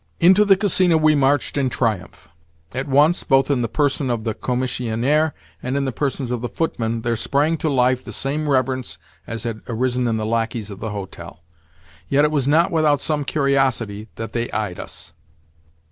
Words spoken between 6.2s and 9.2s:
of the footmen, there sprang to life the same reverence